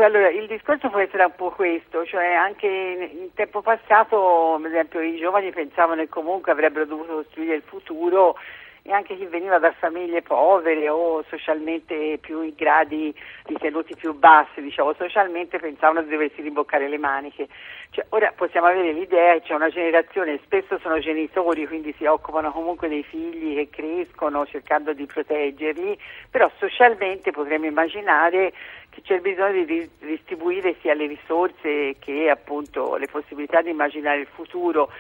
allora 0.05 0.29
il 0.29 0.47
discorso 0.47 0.89
può 0.89 0.99
essere 1.01 1.25
un 1.25 1.35
po' 1.35 1.51
questo, 1.51 2.05
cioè 2.05 2.35
anche 2.35 2.67
in, 2.67 3.21
in 3.21 3.35
tempo 3.35 3.63
passato, 3.63 4.55
ad 4.55 4.65
esempio, 4.65 5.01
i 5.01 5.19
giovani 5.19 5.51
pensavano 5.51 6.03
che 6.03 6.09
comunque 6.09 6.53
avrebbero 6.53 6.87
dovuto 6.87 7.15
costruire 7.15 7.57
il 7.57 7.63
futuro 7.63 8.37
e 8.83 8.93
anche 8.93 9.17
chi 9.17 9.27
veniva 9.27 9.59
da 9.59 9.73
famiglie 9.73 10.23
povere 10.23 10.89
o 10.89 11.23
socialmente 11.29 12.19
più 12.21 12.43
in 12.43 12.55
gradi 12.57 13.15
ritenuti 13.45 13.95
più 13.95 14.15
bassi, 14.15 14.63
diciamo 14.63 14.95
socialmente, 14.95 15.59
pensavano 15.59 16.03
di 16.03 16.11
doversi 16.11 16.41
rimboccare 16.41 16.89
le 16.89 16.99
maniche. 16.99 17.49
Cioè, 17.93 18.07
ora 18.11 18.33
possiamo 18.37 18.69
avere 18.69 18.93
l'idea 18.93 19.35
che 19.35 19.43
c'è 19.43 19.55
una 19.55 19.69
generazione, 19.69 20.39
spesso 20.45 20.79
sono 20.79 21.01
genitori, 21.01 21.67
quindi 21.67 21.93
si 21.99 22.05
occupano 22.05 22.53
comunque 22.53 22.89
dei 22.89 23.03
figli 23.03 23.57
che 23.57 23.69
crescono 23.69 24.47
cercando 24.47 24.93
di 24.93 25.07
proteggerli, 25.07 25.99
però 26.31 26.49
socialmente 26.59 27.33
potremmo 27.33 27.67
immaginare 27.67 28.53
che 28.91 29.03
c'è 29.03 29.19
bisogno 29.19 29.65
di 29.65 29.91
distribuire 29.99 30.77
sia 30.81 30.95
le 30.95 31.07
risorse 31.07 31.97
che 31.99 32.31
appunto 32.31 32.95
le 32.95 33.09
possibilità 33.09 33.61
di 33.61 33.71
immaginare 33.71 34.21
il 34.21 34.29
futuro 34.33 34.91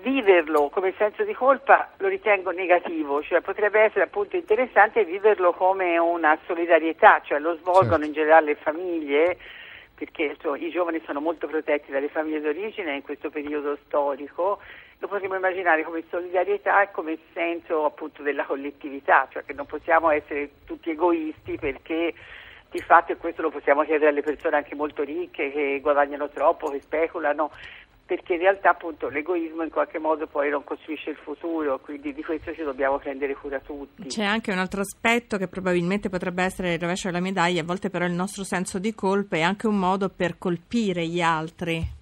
viverlo 0.00 0.68
come 0.68 0.94
senso 0.96 1.24
di 1.24 1.34
colpa 1.34 1.90
lo 1.96 2.06
ritengo 2.06 2.50
negativo, 2.50 3.20
cioè 3.22 3.40
potrebbe 3.40 3.80
essere 3.80 4.04
appunto 4.04 4.36
interessante 4.36 5.04
viverlo 5.04 5.52
come 5.52 5.98
una 5.98 6.38
solidarietà, 6.46 7.20
cioè 7.24 7.40
lo 7.40 7.56
svolgono 7.56 8.04
certo. 8.04 8.06
in 8.06 8.12
generale 8.12 8.46
le 8.46 8.54
famiglie, 8.54 9.38
perché 9.98 10.36
cioè, 10.40 10.58
i 10.58 10.70
giovani 10.70 11.02
sono 11.04 11.20
molto 11.20 11.48
protetti 11.48 11.90
dalle 11.90 12.08
famiglie 12.08 12.40
d'origine 12.40 12.94
in 12.94 13.02
questo 13.02 13.30
periodo 13.30 13.76
storico, 13.84 14.60
lo 15.00 15.08
potremmo 15.08 15.34
immaginare 15.34 15.82
come 15.82 16.04
solidarietà 16.08 16.82
e 16.82 16.90
come 16.92 17.18
senso 17.32 17.84
appunto 17.84 18.22
della 18.22 18.44
collettività, 18.44 19.26
cioè 19.30 19.44
che 19.44 19.52
non 19.52 19.66
possiamo 19.66 20.10
essere 20.10 20.50
tutti 20.64 20.90
egoisti 20.90 21.58
perché 21.58 22.14
di 22.70 22.80
fatto 22.80 23.12
e 23.12 23.16
questo 23.16 23.42
lo 23.42 23.50
possiamo 23.50 23.82
chiedere 23.82 24.10
alle 24.10 24.22
persone 24.22 24.56
anche 24.56 24.76
molto 24.76 25.02
ricche 25.02 25.50
che 25.50 25.80
guadagnano 25.80 26.28
troppo, 26.28 26.70
che 26.70 26.80
speculano, 26.80 27.50
perché 28.08 28.32
in 28.32 28.40
realtà 28.40 28.70
appunto 28.70 29.10
l'egoismo 29.10 29.62
in 29.62 29.68
qualche 29.68 29.98
modo 29.98 30.26
poi 30.26 30.48
non 30.48 30.64
costruisce 30.64 31.10
il 31.10 31.16
futuro, 31.16 31.78
quindi 31.78 32.14
di 32.14 32.24
questo 32.24 32.54
ci 32.54 32.62
dobbiamo 32.62 32.96
prendere 32.96 33.34
cura 33.34 33.60
tutti. 33.60 34.08
C'è 34.08 34.24
anche 34.24 34.50
un 34.50 34.56
altro 34.56 34.80
aspetto 34.80 35.36
che 35.36 35.46
probabilmente 35.46 36.08
potrebbe 36.08 36.42
essere 36.42 36.72
il 36.72 36.80
rovescio 36.80 37.08
della 37.08 37.20
medaglia, 37.20 37.60
a 37.60 37.64
volte 37.64 37.90
però 37.90 38.06
il 38.06 38.14
nostro 38.14 38.44
senso 38.44 38.78
di 38.78 38.94
colpa 38.94 39.36
è 39.36 39.42
anche 39.42 39.66
un 39.66 39.78
modo 39.78 40.08
per 40.08 40.38
colpire 40.38 41.06
gli 41.06 41.20
altri. 41.20 41.96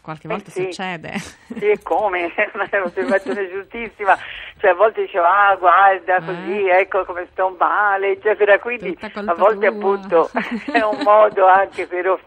Qualche 0.00 0.28
eh 0.28 0.30
volta 0.30 0.50
sì. 0.50 0.62
succede. 0.62 1.18
Sì, 1.18 1.68
e 1.68 1.82
come? 1.82 2.32
È 2.34 2.76
un'osservazione 2.78 3.50
giustissima. 3.50 4.16
Cioè, 4.58 4.70
a 4.70 4.74
volte 4.74 5.02
dicevo, 5.02 5.24
ah, 5.24 5.56
guarda, 5.56 6.16
eh. 6.16 6.24
così, 6.24 6.68
ecco 6.68 7.04
come 7.04 7.26
sto 7.32 7.54
male, 7.58 8.12
eccetera. 8.12 8.58
Quindi, 8.58 8.96
a 9.00 9.34
volte, 9.34 9.66
tua. 9.66 9.76
appunto, 9.76 10.30
è 10.72 10.80
un 10.82 11.00
modo 11.02 11.46
anche 11.46 11.86
per, 11.86 12.18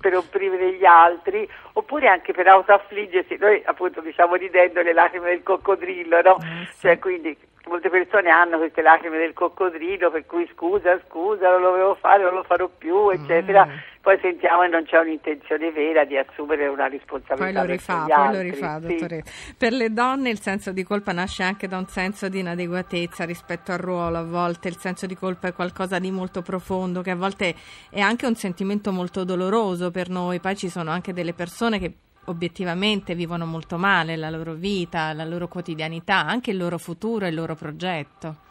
per 0.00 0.16
opprimere 0.16 0.72
gli 0.72 0.84
altri, 0.84 1.48
oppure 1.74 2.08
anche 2.08 2.32
per 2.32 2.48
autoaffliggersi. 2.48 3.36
Noi, 3.38 3.62
appunto, 3.64 4.00
diciamo 4.00 4.34
ridendo 4.34 4.80
le 4.80 4.92
lacrime 4.92 5.28
del 5.28 5.42
coccodrillo, 5.42 6.20
no? 6.22 6.36
Eh. 6.36 6.68
Cioè, 6.80 6.98
quindi, 6.98 7.36
molte 7.68 7.90
persone 7.90 8.30
hanno 8.30 8.58
queste 8.58 8.82
lacrime 8.82 9.18
del 9.18 9.32
coccodrillo, 9.32 10.10
per 10.10 10.26
cui 10.26 10.48
scusa, 10.54 11.00
scusa, 11.06 11.50
non 11.50 11.60
lo 11.60 11.70
dovevo 11.70 11.94
fare, 11.96 12.22
non 12.22 12.34
lo 12.34 12.42
farò 12.42 12.68
più, 12.68 13.10
eccetera. 13.10 13.66
Mm 13.66 13.90
poi 14.02 14.18
sentiamo 14.22 14.62
che 14.62 14.68
non 14.68 14.84
c'è 14.84 14.98
un'intenzione 14.98 15.70
vera 15.72 16.04
di 16.04 16.16
assumere 16.16 16.66
una 16.68 16.88
responsabilità. 16.88 17.60
Poi 17.60 17.68
lo 17.68 17.72
rifà, 17.72 18.02
poi 18.04 18.12
altri. 18.12 18.36
lo 18.36 18.54
rifà, 18.54 18.78
dottore. 18.78 19.22
Sì. 19.26 19.54
Per 19.58 19.72
le 19.72 19.92
donne 19.92 20.30
il 20.30 20.40
senso 20.40 20.72
di 20.72 20.82
colpa 20.84 21.12
nasce 21.12 21.42
anche 21.42 21.68
da 21.68 21.76
un 21.76 21.86
senso 21.86 22.30
di 22.30 22.38
inadeguatezza 22.38 23.24
rispetto 23.24 23.72
al 23.72 23.78
ruolo, 23.78 24.16
a 24.16 24.24
volte 24.24 24.68
il 24.68 24.78
senso 24.78 25.04
di 25.04 25.14
colpa 25.14 25.48
è 25.48 25.52
qualcosa 25.52 25.98
di 25.98 26.10
molto 26.10 26.40
profondo, 26.40 27.02
che 27.02 27.10
a 27.10 27.16
volte 27.16 27.54
è 27.90 28.00
anche 28.00 28.26
un 28.26 28.36
sentimento 28.36 28.90
molto 28.90 29.24
doloroso 29.24 29.90
per 29.90 30.08
noi, 30.08 30.40
poi 30.40 30.56
ci 30.56 30.70
sono 30.70 30.90
anche 30.90 31.12
delle 31.12 31.34
persone 31.34 31.78
che 31.78 31.92
obiettivamente 32.30 33.14
vivono 33.14 33.44
molto 33.44 33.76
male 33.76 34.16
la 34.16 34.30
loro 34.30 34.54
vita, 34.54 35.12
la 35.12 35.24
loro 35.24 35.48
quotidianità, 35.48 36.24
anche 36.24 36.50
il 36.50 36.56
loro 36.56 36.78
futuro 36.78 37.26
e 37.26 37.28
il 37.28 37.34
loro 37.34 37.54
progetto. 37.54 38.48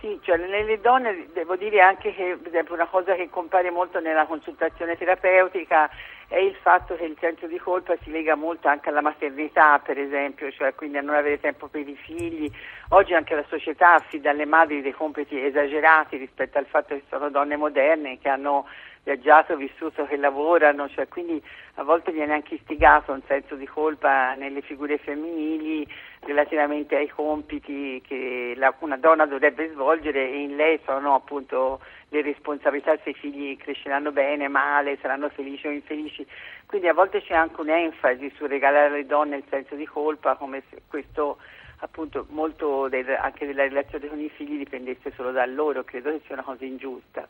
Sì, 0.00 0.16
cioè 0.22 0.36
nelle 0.36 0.80
donne 0.80 1.26
devo 1.32 1.56
dire 1.56 1.80
anche 1.80 2.14
che 2.14 2.38
per 2.40 2.52
esempio 2.52 2.74
una 2.74 2.86
cosa 2.86 3.16
che 3.16 3.28
compare 3.28 3.72
molto 3.72 3.98
nella 3.98 4.26
consultazione 4.26 4.96
terapeutica 4.96 5.90
è 6.28 6.36
il 6.36 6.54
fatto 6.62 6.94
che 6.94 7.04
il 7.04 7.16
senso 7.18 7.48
di 7.48 7.58
colpa 7.58 7.96
si 8.02 8.10
lega 8.12 8.36
molto 8.36 8.68
anche 8.68 8.90
alla 8.90 9.00
maternità, 9.00 9.80
per 9.80 9.98
esempio, 9.98 10.52
cioè 10.52 10.74
quindi 10.74 10.98
a 10.98 11.00
non 11.00 11.16
avere 11.16 11.40
tempo 11.40 11.66
per 11.66 11.88
i 11.88 11.96
figli. 11.96 12.48
Oggi 12.90 13.14
anche 13.14 13.34
la 13.34 13.44
società 13.48 13.94
affida 13.94 14.30
alle 14.30 14.44
madri 14.44 14.82
dei 14.82 14.92
compiti 14.92 15.42
esagerati 15.42 16.16
rispetto 16.16 16.58
al 16.58 16.66
fatto 16.66 16.94
che 16.94 17.02
sono 17.08 17.28
donne 17.30 17.56
moderne 17.56 18.18
che 18.18 18.28
hanno 18.28 18.66
viaggiato, 19.08 19.56
vissuto, 19.56 20.04
che 20.04 20.16
lavorano, 20.16 20.86
cioè 20.90 21.08
quindi 21.08 21.42
a 21.76 21.82
volte 21.82 22.12
viene 22.12 22.34
anche 22.34 22.56
istigato 22.56 23.12
un 23.12 23.22
senso 23.26 23.54
di 23.54 23.66
colpa 23.66 24.34
nelle 24.34 24.60
figure 24.60 24.98
femminili 24.98 25.88
relativamente 26.20 26.94
ai 26.96 27.08
compiti 27.08 28.02
che 28.06 28.52
la, 28.56 28.74
una 28.80 28.98
donna 28.98 29.24
dovrebbe 29.24 29.70
svolgere 29.70 30.28
e 30.28 30.42
in 30.42 30.56
lei 30.56 30.78
sono 30.84 31.14
appunto 31.14 31.80
le 32.10 32.20
responsabilità 32.20 32.98
se 33.02 33.10
i 33.10 33.14
figli 33.14 33.56
cresceranno 33.56 34.12
bene, 34.12 34.48
male, 34.48 34.98
saranno 35.00 35.30
felici 35.30 35.66
o 35.66 35.70
infelici. 35.70 36.26
Quindi 36.66 36.88
a 36.88 36.92
volte 36.92 37.22
c'è 37.22 37.34
anche 37.34 37.62
un'enfasi 37.62 38.30
su 38.36 38.44
regalare 38.44 38.88
alle 38.88 39.06
donne 39.06 39.36
il 39.36 39.44
senso 39.48 39.74
di 39.74 39.86
colpa 39.86 40.34
come 40.34 40.62
se 40.68 40.82
questo 40.86 41.38
appunto 41.78 42.26
molto 42.30 42.88
del, 42.88 43.06
anche 43.20 43.46
della 43.46 43.62
relazione 43.62 44.08
con 44.08 44.20
i 44.20 44.30
figli 44.34 44.58
dipendesse 44.58 45.12
solo 45.14 45.30
da 45.30 45.44
loro, 45.46 45.84
credo 45.84 46.10
che 46.10 46.20
sia 46.26 46.34
una 46.34 46.44
cosa 46.44 46.64
ingiusta. 46.64 47.28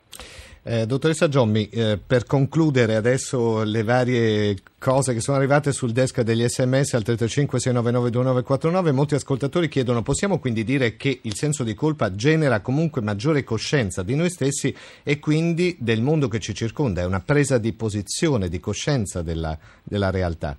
Eh, 0.63 0.85
dottoressa 0.85 1.29
Giommi, 1.29 1.69
eh, 1.69 1.99
per 2.05 2.25
concludere 2.25 2.95
adesso 2.95 3.63
le 3.63 3.83
varie 3.83 4.57
cose 4.77 5.13
che 5.13 5.21
sono 5.21 5.37
arrivate 5.37 5.71
sul 5.71 5.91
desk 5.91 6.21
degli 6.21 6.45
sms 6.45 6.93
al 6.93 7.03
335 7.03 7.59
699 7.59 8.09
2949, 8.09 8.91
molti 8.91 9.15
ascoltatori 9.15 9.67
chiedono 9.67 10.01
possiamo 10.01 10.39
quindi 10.39 10.63
dire 10.63 10.97
che 10.97 11.19
il 11.21 11.35
senso 11.35 11.63
di 11.63 11.73
colpa 11.73 12.13
genera 12.13 12.59
comunque 12.59 13.01
maggiore 13.01 13.43
coscienza 13.43 14.03
di 14.03 14.15
noi 14.15 14.29
stessi 14.29 14.75
e 15.03 15.19
quindi 15.19 15.77
del 15.79 16.01
mondo 16.01 16.27
che 16.27 16.39
ci 16.39 16.53
circonda, 16.53 17.01
è 17.01 17.05
una 17.05 17.21
presa 17.21 17.57
di 17.57 17.71
posizione, 17.73 18.49
di 18.49 18.59
coscienza 18.59 19.21
della, 19.21 19.57
della 19.83 20.09
realtà? 20.09 20.57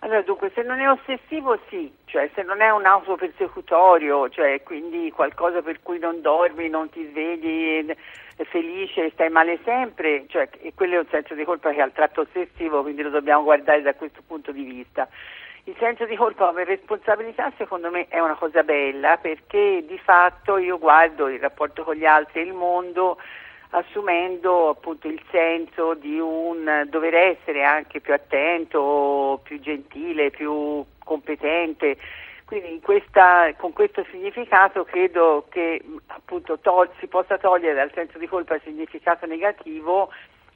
Allora, 0.00 0.22
dunque, 0.22 0.52
se 0.54 0.62
non 0.62 0.78
è 0.78 0.88
ossessivo 0.88 1.58
sì, 1.68 1.92
cioè 2.04 2.30
se 2.34 2.42
non 2.42 2.60
è 2.60 2.70
un 2.70 2.86
autopersecutorio, 2.86 4.28
cioè 4.28 4.62
quindi 4.62 5.10
qualcosa 5.10 5.60
per 5.60 5.80
cui 5.82 5.98
non 5.98 6.20
dormi, 6.20 6.68
non 6.68 6.88
ti 6.88 7.04
svegli 7.10 7.90
eh, 7.90 7.96
felice, 8.44 9.10
stai 9.10 9.28
male 9.28 9.58
sempre, 9.64 10.24
cioè, 10.28 10.48
e 10.60 10.72
quello 10.72 10.94
è 10.94 10.98
un 10.98 11.08
senso 11.10 11.34
di 11.34 11.44
colpa 11.44 11.72
che 11.72 11.82
ha 11.82 11.86
il 11.86 11.92
tratto 11.92 12.20
ossessivo, 12.20 12.82
quindi 12.82 13.02
lo 13.02 13.10
dobbiamo 13.10 13.42
guardare 13.42 13.82
da 13.82 13.94
questo 13.94 14.22
punto 14.24 14.52
di 14.52 14.62
vista. 14.62 15.08
Il 15.64 15.74
senso 15.80 16.06
di 16.06 16.14
colpa 16.14 16.46
come 16.46 16.64
responsabilità 16.64 17.52
secondo 17.58 17.90
me 17.90 18.06
è 18.08 18.20
una 18.20 18.36
cosa 18.36 18.62
bella 18.62 19.16
perché 19.16 19.84
di 19.86 19.98
fatto 19.98 20.58
io 20.58 20.78
guardo 20.78 21.28
il 21.28 21.40
rapporto 21.40 21.82
con 21.82 21.96
gli 21.96 22.06
altri 22.06 22.40
e 22.40 22.44
il 22.44 22.54
mondo 22.54 23.18
assumendo 23.70 24.70
appunto 24.70 25.08
il 25.08 25.20
senso 25.30 25.94
di 25.94 26.18
un 26.18 26.86
dover 26.88 27.14
essere 27.14 27.64
anche 27.64 28.00
più 28.00 28.14
attento, 28.14 29.40
più 29.42 29.60
gentile, 29.60 30.30
più 30.30 30.84
competente. 31.04 31.96
Quindi 32.44 32.80
questa, 32.80 33.52
con 33.58 33.74
questo 33.74 34.06
significato 34.10 34.84
credo 34.84 35.46
che 35.50 35.82
appunto 36.06 36.58
tol- 36.60 36.90
si 36.98 37.06
possa 37.06 37.36
togliere 37.36 37.74
dal 37.74 37.92
senso 37.92 38.16
di 38.16 38.26
colpa 38.26 38.54
il 38.54 38.62
significato 38.64 39.26
negativo 39.26 40.10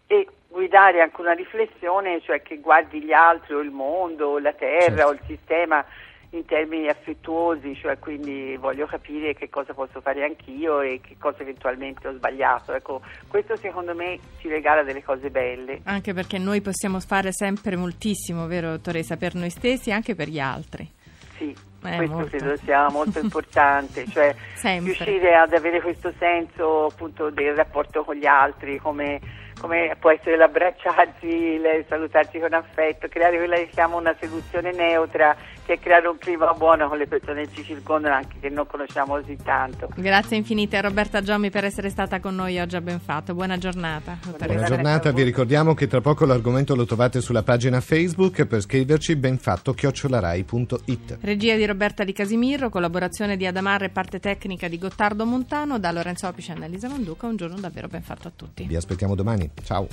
e 0.06 0.26
guidare 0.48 1.02
anche 1.02 1.20
una 1.20 1.32
riflessione, 1.32 2.22
cioè 2.22 2.40
che 2.40 2.58
guardi 2.58 3.02
gli 3.02 3.12
altri 3.12 3.54
o 3.54 3.60
il 3.60 3.70
mondo 3.70 4.28
o 4.28 4.38
la 4.38 4.54
terra 4.54 4.96
certo. 4.96 5.06
o 5.06 5.12
il 5.12 5.20
sistema 5.26 5.84
in 6.32 6.44
termini 6.46 6.88
affettuosi, 6.88 7.74
cioè 7.76 7.98
quindi 7.98 8.56
voglio 8.56 8.86
capire 8.86 9.34
che 9.34 9.50
cosa 9.50 9.74
posso 9.74 10.00
fare 10.00 10.24
anch'io 10.24 10.80
e 10.80 11.00
che 11.02 11.16
cosa 11.18 11.42
eventualmente 11.42 12.08
ho 12.08 12.14
sbagliato. 12.14 12.72
Ecco, 12.72 13.02
questo 13.28 13.56
secondo 13.56 13.94
me 13.94 14.18
ci 14.40 14.48
regala 14.48 14.82
delle 14.82 15.02
cose 15.02 15.30
belle. 15.30 15.80
Anche 15.84 16.14
perché 16.14 16.38
noi 16.38 16.62
possiamo 16.62 17.00
fare 17.00 17.32
sempre 17.32 17.76
moltissimo, 17.76 18.46
vero 18.46 18.80
Toresa, 18.80 19.16
per 19.16 19.34
noi 19.34 19.50
stessi 19.50 19.90
e 19.90 19.92
anche 19.92 20.14
per 20.14 20.28
gli 20.28 20.40
altri. 20.40 20.90
Sì, 21.36 21.50
eh, 21.50 21.96
questo 21.96 22.14
molto. 22.14 22.36
credo 22.36 22.56
sia 22.56 22.88
molto 22.88 23.18
importante, 23.20 24.06
cioè 24.08 24.34
riuscire 24.62 25.34
ad 25.34 25.52
avere 25.52 25.82
questo 25.82 26.12
senso 26.18 26.86
appunto 26.86 27.28
del 27.28 27.54
rapporto 27.54 28.04
con 28.04 28.16
gli 28.16 28.26
altri, 28.26 28.78
come 28.78 29.40
come 29.62 29.94
può 30.00 30.10
essere 30.10 30.36
l'abbracciarsi, 30.36 31.60
salutarsi 31.88 32.40
con 32.40 32.52
affetto, 32.52 33.06
creare 33.06 33.36
quella 33.36 33.54
che 33.54 33.68
chiamo 33.68 33.96
una 33.96 34.14
seduzione 34.18 34.72
neutra, 34.72 35.36
che 35.64 35.74
è 35.74 35.78
creare 35.78 36.08
un 36.08 36.18
clima 36.18 36.52
buono 36.52 36.88
con 36.88 36.98
le 36.98 37.06
persone 37.06 37.46
che 37.46 37.54
ci 37.54 37.64
circondano, 37.64 38.16
anche 38.16 38.36
che 38.40 38.48
non 38.48 38.66
conosciamo 38.66 39.14
così 39.14 39.36
tanto. 39.42 39.88
Grazie 39.94 40.36
infinite 40.36 40.76
a 40.76 40.80
Roberta 40.80 41.22
Giommi 41.22 41.50
per 41.50 41.64
essere 41.64 41.90
stata 41.90 42.20
con 42.20 42.34
noi 42.34 42.58
oggi 42.58 42.76
a 42.76 42.80
Benfatto. 42.80 43.34
Buona 43.34 43.58
giornata. 43.58 44.18
Buona, 44.22 44.46
Buona 44.46 44.66
giornata, 44.66 45.12
vi 45.12 45.22
ricordiamo 45.22 45.74
che 45.74 45.86
tra 45.86 46.00
poco 46.00 46.26
l'argomento 46.26 46.74
lo 46.74 46.84
trovate 46.84 47.20
sulla 47.20 47.42
pagina 47.42 47.80
Facebook 47.80 48.44
per 48.46 48.60
scriverci 48.60 49.16
benfatto-rai.it. 49.16 51.18
Regia 51.20 51.56
di 51.56 51.66
Roberta 51.66 52.04
Di 52.04 52.12
Casimiro, 52.12 52.68
collaborazione 52.68 53.36
di 53.36 53.46
Adamarre 53.46 53.86
e 53.86 53.90
parte 53.90 54.18
tecnica 54.18 54.68
di 54.68 54.78
Gottardo 54.78 55.24
Montano, 55.24 55.78
da 55.78 55.92
Lorenzo 55.92 56.26
Apice 56.26 56.52
e 56.52 56.54
Annalisa 56.56 56.88
Manduca. 56.88 57.26
Un 57.26 57.36
giorno 57.36 57.58
davvero 57.58 57.88
ben 57.88 58.02
fatto 58.02 58.28
a 58.28 58.32
tutti. 58.34 58.64
Vi 58.64 58.76
aspettiamo 58.76 59.14
domani. 59.14 59.50
Ciao. 59.62 59.86